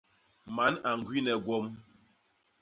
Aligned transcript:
Man 0.55 0.73
a 0.87 0.89
ñgwine 0.99 1.33
gwom. 1.45 1.65